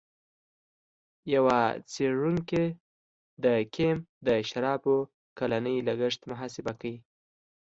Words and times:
یوه 1.33 1.59
څېړونکي 1.93 2.65
د 3.43 3.45
کیم 3.73 3.97
د 4.27 4.29
شرابو 4.49 4.97
کلنی 5.37 5.75
لګښت 5.87 6.21
محاسبه 6.31 6.73
کړی. 6.79 6.95